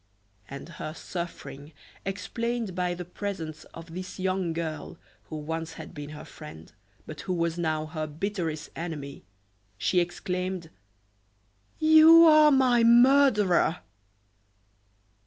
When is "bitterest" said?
8.07-8.71